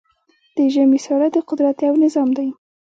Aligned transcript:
د 0.55 0.57
ژمی 0.73 0.99
ساړه 1.05 1.27
د 1.35 1.37
قدرت 1.49 1.77
یو 1.87 1.95
نظام 2.03 2.29
دی. 2.37 2.47